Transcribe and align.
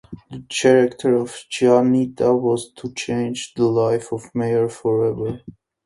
The 0.31 0.43
character 0.49 1.13
of 1.15 1.29
Chianita 1.51 2.33
was 2.35 2.71
to 2.77 2.91
change 2.95 3.53
the 3.53 3.65
life 3.65 4.11
of 4.11 4.31
Meyer 4.33 4.67
forever. 4.67 5.41